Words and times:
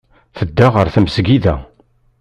Tedda 0.37 0.67
ɣer 0.75 0.87
tmesgida. 0.93 1.55